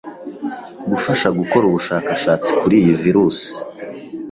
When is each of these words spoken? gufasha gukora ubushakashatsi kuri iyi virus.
gufasha 0.91 1.27
gukora 1.37 1.63
ubushakashatsi 1.67 2.49
kuri 2.59 2.75
iyi 2.81 2.93
virus. 3.03 3.39